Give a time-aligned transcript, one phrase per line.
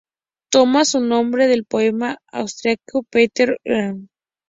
[0.51, 4.09] Toma su nombre del poeta austriaco Peter Altenberg.